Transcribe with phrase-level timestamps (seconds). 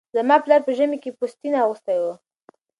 [0.15, 2.05] زما پلاره به ژمي کې پوستين اغوستی و